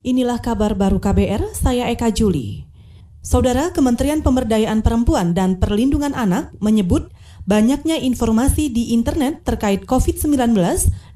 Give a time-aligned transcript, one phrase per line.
[0.00, 2.64] Inilah kabar baru KBR, saya Eka Juli.
[3.20, 7.12] Saudara Kementerian Pemberdayaan Perempuan dan Perlindungan Anak menyebut
[7.44, 10.56] banyaknya informasi di internet terkait COVID-19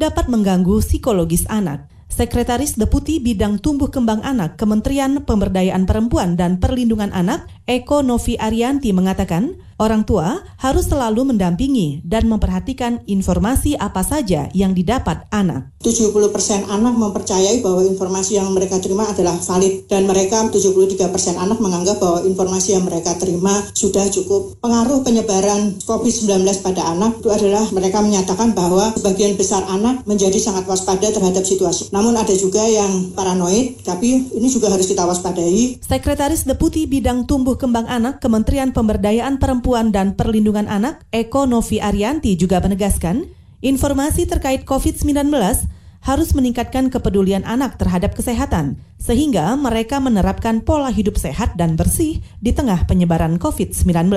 [0.00, 1.92] dapat mengganggu psikologis anak.
[2.08, 8.96] Sekretaris Deputi Bidang Tumbuh Kembang Anak Kementerian Pemberdayaan Perempuan dan Perlindungan Anak, Eko Novi Arianti
[8.96, 15.72] mengatakan, Orang tua harus selalu mendampingi dan memperhatikan informasi apa saja yang didapat anak.
[15.80, 21.00] 70% anak mempercayai bahwa informasi yang mereka terima adalah valid dan mereka 73%
[21.40, 24.60] anak menganggap bahwa informasi yang mereka terima sudah cukup.
[24.60, 30.68] Pengaruh penyebaran COVID-19 pada anak itu adalah mereka menyatakan bahwa sebagian besar anak menjadi sangat
[30.68, 31.88] waspada terhadap situasi.
[31.88, 35.80] Namun ada juga yang paranoid, tapi ini juga harus kita waspadai.
[35.80, 41.78] Sekretaris Deputi Bidang Tumbuh Kembang Anak Kementerian Pemberdayaan Perempuan Perempuan dan Perlindungan Anak, Eko Novi
[41.78, 43.22] Arianti juga menegaskan,
[43.62, 45.30] informasi terkait COVID-19
[46.02, 52.50] harus meningkatkan kepedulian anak terhadap kesehatan, sehingga mereka menerapkan pola hidup sehat dan bersih di
[52.50, 54.10] tengah penyebaran COVID-19.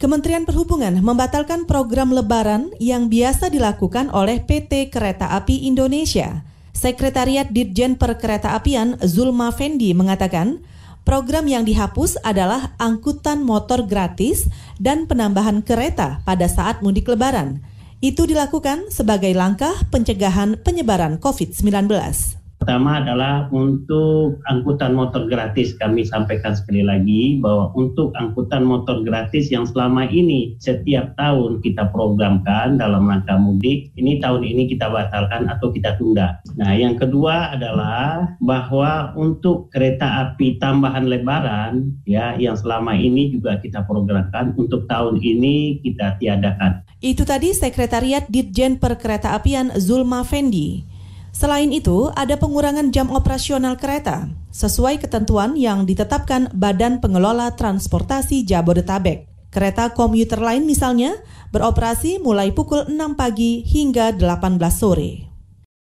[0.00, 6.48] Kementerian Perhubungan membatalkan program lebaran yang biasa dilakukan oleh PT Kereta Api Indonesia.
[6.72, 10.64] Sekretariat Ditjen Perkereta Apian Zulma Fendi mengatakan,
[11.04, 14.48] Program yang dihapus adalah angkutan motor gratis
[14.80, 17.60] dan penambahan kereta pada saat mudik lebaran.
[18.00, 22.43] Itu dilakukan sebagai langkah pencegahan penyebaran COVID-19.
[22.64, 25.76] Pertama adalah untuk angkutan motor gratis.
[25.76, 31.92] Kami sampaikan sekali lagi bahwa untuk angkutan motor gratis yang selama ini setiap tahun kita
[31.92, 36.40] programkan dalam rangka mudik, ini tahun ini kita batalkan atau kita tunda.
[36.56, 43.60] Nah, yang kedua adalah bahwa untuk kereta api tambahan lebaran ya yang selama ini juga
[43.60, 46.80] kita programkan untuk tahun ini kita tiadakan.
[47.04, 50.93] Itu tadi Sekretariat Ditjen Perkereta Apian Zulma Fendi.
[51.34, 59.26] Selain itu, ada pengurangan jam operasional kereta sesuai ketentuan yang ditetapkan Badan Pengelola Transportasi Jabodetabek.
[59.50, 61.18] Kereta komuter lain misalnya
[61.50, 65.26] beroperasi mulai pukul 6 pagi hingga 18 sore.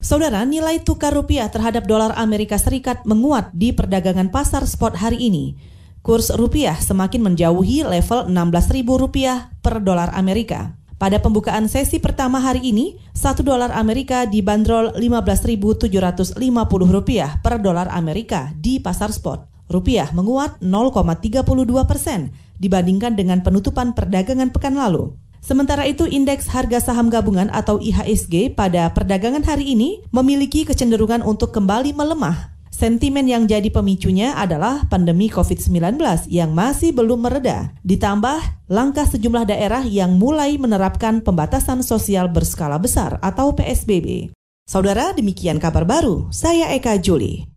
[0.03, 5.55] Saudara, nilai tukar rupiah terhadap dolar Amerika Serikat menguat di perdagangan pasar spot hari ini.
[6.03, 10.75] Kurs rupiah semakin menjauhi level 16.000 rupiah per dolar Amerika.
[10.97, 15.93] Pada pembukaan sesi pertama hari ini, 1 dolar Amerika dibanderol 15.750
[16.89, 19.45] rupiah per dolar Amerika di pasar spot.
[19.69, 21.45] Rupiah menguat 0,32
[21.85, 25.13] persen dibandingkan dengan penutupan perdagangan pekan lalu.
[25.37, 31.53] Sementara itu, indeks harga saham gabungan atau IHSG pada perdagangan hari ini memiliki kecenderungan untuk
[31.53, 35.97] kembali melemah Sentimen yang jadi pemicunya adalah pandemi COVID-19
[36.29, 43.17] yang masih belum mereda, ditambah langkah sejumlah daerah yang mulai menerapkan pembatasan sosial berskala besar
[43.25, 44.29] atau PSBB.
[44.69, 46.29] Saudara, demikian kabar baru.
[46.29, 47.49] Saya Eka Juli.